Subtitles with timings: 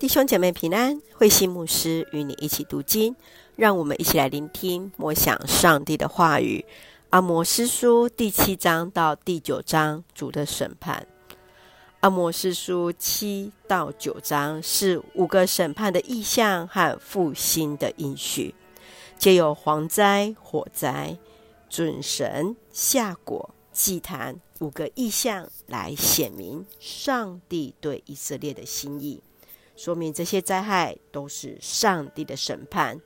[0.00, 3.14] 弟兄姐妹平安，慧心牧师与你一起读经，
[3.54, 6.64] 让我们一起来聆听默想上帝的话语。
[7.10, 11.06] 阿摩司书第七章到第九章，主的审判。
[12.00, 18.54] 阿摩司书七到九章是五个审判的意象和复兴的应许，
[19.18, 21.18] 皆有蝗灾、火灾、
[21.68, 29.22] 准绳、夏果、祭坛五个意象来显明上帝对以色列的心意。
[29.80, 33.00] 说明这些灾害都是上帝的审判，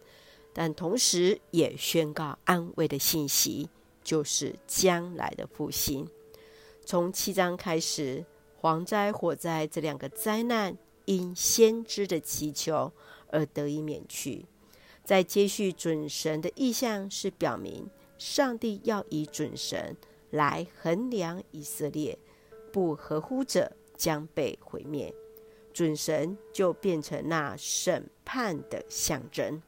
[0.52, 3.70] 但同时也宣告安慰的信息，
[4.02, 6.04] 就是将来的复兴。
[6.84, 8.24] 从七章开始，
[8.60, 12.90] 蝗灾、火灾这两个灾难因先知的祈求
[13.28, 14.44] 而得以免去。
[15.04, 19.94] 在接续准绳的意象是表明，上帝要以准绳
[20.30, 22.18] 来衡量以色列，
[22.72, 25.14] 不合乎者将被毁灭。
[25.74, 29.60] 准绳就变成那审判的象征。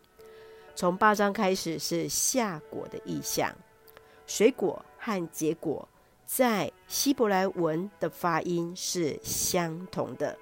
[0.74, 3.54] 从八章开始是夏果的意象，
[4.26, 5.88] 水果和结果
[6.24, 10.38] 在希伯来文的发音是相同的。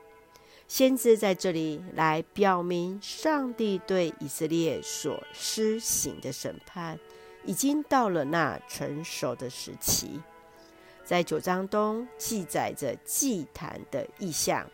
[0.66, 6.98] 先知在这里来表明，上帝对以色列所施行的审判
[7.44, 10.20] 已经到了那成熟的时期。
[11.04, 14.68] 在九章中记载着祭坛的意象。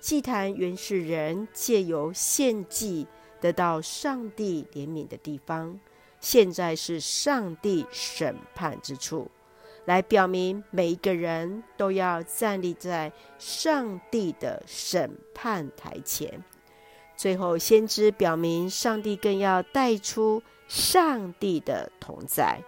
[0.00, 3.06] 祭坛原是人借由献祭
[3.38, 5.78] 得到上帝怜悯的地方，
[6.20, 9.30] 现在是上帝审判之处，
[9.84, 16.42] 来表明每一个人都要站立在上帝的审判台前。
[17.14, 22.58] 最后，先知表明，上帝更要带出上帝的同在，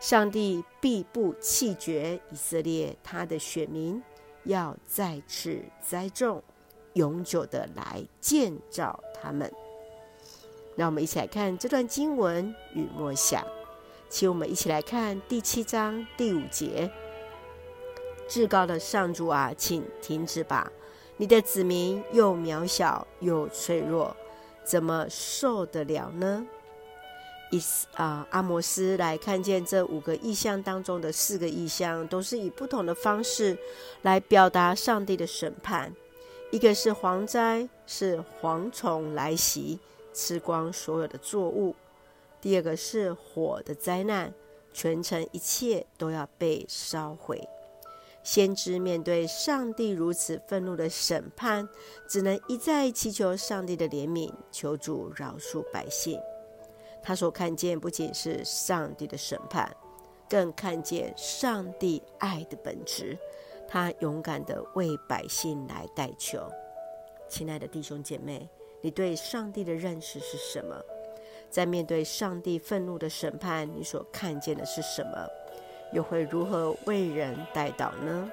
[0.00, 4.02] 上帝必不弃绝以色列，他的选民
[4.42, 6.42] 要再次栽种。
[6.94, 9.50] 永久的来建造他们。
[10.76, 13.44] 让我们一起来看这段经文与默想，
[14.08, 16.90] 请我们一起来看第七章第五节：
[18.28, 20.70] 至高的上主啊，请停止吧！
[21.16, 24.16] 你的子民又渺小又脆弱，
[24.64, 26.46] 怎么受得了呢？
[27.50, 33.58] 以斯啊，阿摩斯来看见这五个意象当中的四个意象，都是以不同的方式
[34.02, 35.92] 来表达上帝的审判。
[36.50, 39.78] 一个是蝗灾，是蝗虫来袭，
[40.12, 41.74] 吃光所有的作物；
[42.40, 44.34] 第二个是火的灾难，
[44.72, 47.40] 全城一切都要被烧毁。
[48.24, 51.68] 先知面对上帝如此愤怒的审判，
[52.08, 56.20] 只能一再祈求上帝的怜悯，求主饶恕百姓。
[57.00, 59.74] 他所看见不仅是上帝的审判，
[60.28, 63.16] 更看见上帝爱的本质。
[63.72, 66.40] 他勇敢地为百姓来代求。
[67.28, 68.50] 亲爱的弟兄姐妹，
[68.80, 70.74] 你对上帝的认识是什么？
[71.48, 75.28] 在面对上帝愤怒的审判，你所看见的是什么？
[75.92, 78.28] 又会如何为人代祷呢？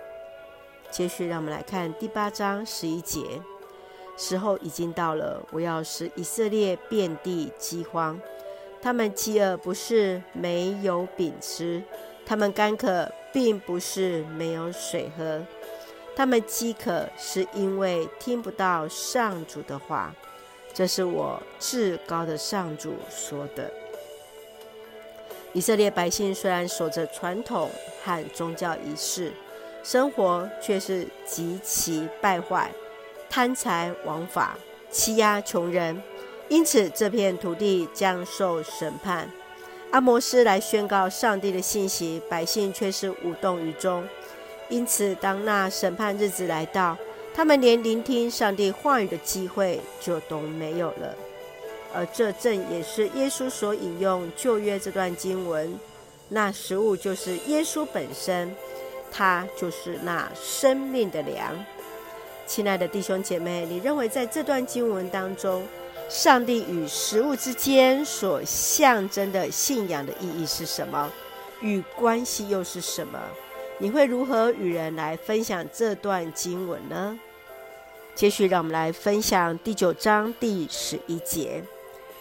[0.89, 3.39] 接续，让我们来看第八章十一节：
[4.17, 8.19] 时候已经到了，我要使以色列遍地饥荒。
[8.81, 11.83] 他们饥饿不是没有饼吃，
[12.27, 13.09] 他们干渴。
[13.33, 15.45] 并不是没有水喝，
[16.15, 20.11] 他们饥渴是因为听不到上主的话。
[20.73, 23.71] 这是我至高的上主说的。
[25.53, 27.69] 以色列百姓虽然守着传统
[28.03, 29.31] 和宗教仪式，
[29.83, 32.71] 生活却是极其败坏，
[33.29, 34.57] 贪财枉法，
[34.89, 36.01] 欺压穷人，
[36.49, 39.29] 因此这片土地将受审判。
[39.91, 44.03] 阿摩斯来宣告上帝的信息，百姓却是无动于衷。
[44.69, 46.97] 因此，当那审判日子来到，
[47.33, 51.15] 他们连聆听上帝话语的机会就都没有了。
[51.93, 55.73] 而这正也是耶稣所引用旧约这段经文，
[56.29, 58.53] 那食物就是耶稣本身，
[59.09, 61.55] 他就是那生命的粮。
[62.45, 65.65] 亲爱的弟兄姐妹，你认为在这段经文当中，
[66.09, 71.11] 上帝与食物之间所象征的信仰的意义是什么？
[71.59, 73.19] 与关系又是什么？
[73.77, 77.19] 你会如何与人来分享这段经文呢？
[78.15, 81.61] 接续，让我们来分享第九章第十一节：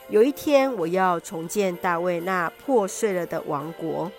[0.08, 4.10] 有一天，我要重建大卫那破碎了的王国，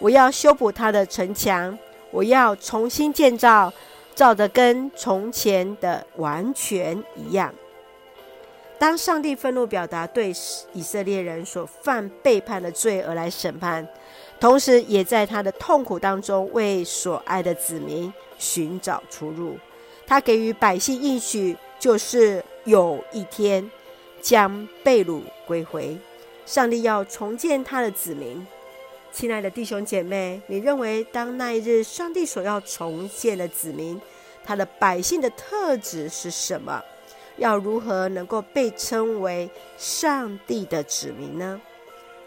[0.00, 1.78] 我要修补他的城墙，
[2.10, 3.72] 我要重新建造，
[4.16, 7.54] 造得跟从前的完全一样。
[8.82, 10.30] 当上帝愤怒表达对
[10.72, 13.86] 以色列人所犯背叛的罪而来审判，
[14.40, 19.56] 同时也在他的痛苦当中为所爱的子民寻找出路。
[20.04, 23.70] 他给予百姓应许，就是有一天
[24.20, 25.96] 将被掳归回。
[26.44, 28.44] 上帝要重建他的子民。
[29.12, 34.00] 亲爱的弟兄姐妹，你认为当那一日上帝所要重建的子民，
[34.42, 36.82] 他的百姓的特质是什么？
[37.42, 41.60] 要如何能够被称为上帝的子民呢？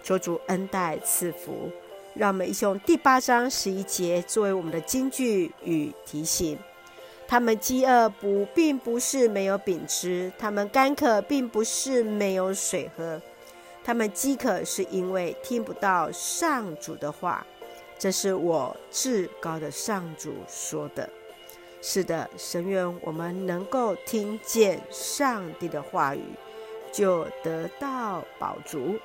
[0.03, 1.71] 求主恩待赐福，
[2.13, 6.59] 让我们一起用第八章十一节作为我们的金句与提醒。
[7.25, 13.21] 他们饥饿不，并不是没有饼吃；他们干渴，并不是没有水喝。
[13.85, 17.47] 他们饥渴，是因为听不到上主的话。
[17.97, 21.09] 这是我至高的上主说的。
[21.87, 26.23] 是的，神愿我们能够听见上帝的话语，
[26.91, 28.97] 就得到宝足。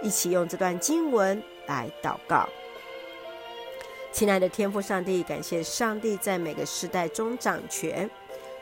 [0.00, 2.48] 一起用这段经文来祷告。
[4.10, 8.08] 亲爱的天父上帝，感谢上帝在每个时代中掌权，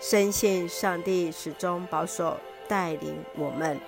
[0.01, 2.37] 深信上帝始终保守
[2.67, 3.79] 带领我们，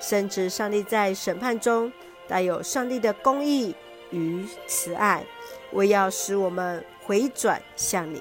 [0.00, 1.90] 深知上帝在审判中
[2.26, 3.76] 带有上帝的公义
[4.10, 5.24] 与慈爱，
[5.70, 8.20] 为要使我们回转向你。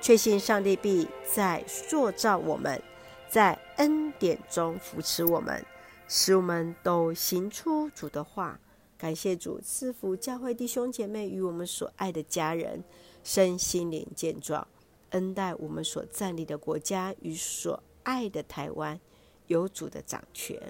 [0.00, 2.80] 确信上帝必在塑造我们，
[3.28, 5.64] 在恩典中扶持我们，
[6.06, 8.58] 使我们都行出主的话。
[8.96, 12.82] 感谢主赐福教会弟兄姐妹与我们所爱的家人
[13.22, 14.66] 身心灵健壮，
[15.10, 18.98] 恩待我们所站立的国家与所爱的台湾
[19.46, 20.60] 有主的掌权，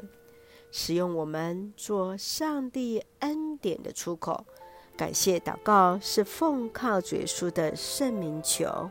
[0.71, 4.45] 使用我们做上帝恩典的出口。
[4.97, 8.91] 感谢祷告是奉靠主耶稣的圣名求。